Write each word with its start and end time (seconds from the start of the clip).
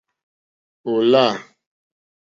Ò 0.91 0.95
lâ. 1.11 1.25